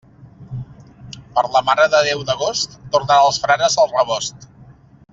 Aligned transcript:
Per 1.35 1.43
la 1.57 1.61
Mare 1.67 1.85
de 1.95 1.99
Déu 2.09 2.25
d'agost, 2.31 2.73
tornen 2.97 3.25
els 3.29 3.41
frares 3.47 3.81
al 3.85 3.95
rebost. 3.97 4.51